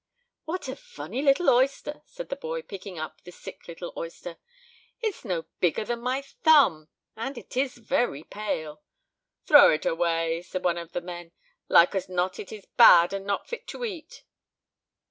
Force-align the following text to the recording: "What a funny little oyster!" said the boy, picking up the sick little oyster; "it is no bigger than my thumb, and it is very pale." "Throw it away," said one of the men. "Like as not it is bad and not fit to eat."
"What 0.45 0.67
a 0.67 0.75
funny 0.75 1.21
little 1.21 1.47
oyster!" 1.51 2.01
said 2.07 2.29
the 2.29 2.35
boy, 2.35 2.63
picking 2.63 2.97
up 2.97 3.21
the 3.21 3.29
sick 3.29 3.67
little 3.67 3.93
oyster; 3.95 4.37
"it 4.99 5.09
is 5.09 5.23
no 5.23 5.45
bigger 5.59 5.85
than 5.85 5.99
my 6.01 6.23
thumb, 6.23 6.89
and 7.15 7.37
it 7.37 7.55
is 7.55 7.77
very 7.77 8.23
pale." 8.23 8.81
"Throw 9.45 9.69
it 9.69 9.85
away," 9.85 10.41
said 10.41 10.63
one 10.63 10.79
of 10.79 10.93
the 10.93 11.01
men. 11.01 11.33
"Like 11.69 11.93
as 11.93 12.09
not 12.09 12.39
it 12.39 12.51
is 12.51 12.65
bad 12.77 13.13
and 13.13 13.27
not 13.27 13.47
fit 13.47 13.67
to 13.67 13.85
eat." 13.85 14.23